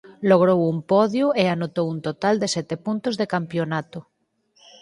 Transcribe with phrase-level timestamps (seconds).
[0.29, 3.99] Logrou un podio e anotou un total de sete puntos de campionato.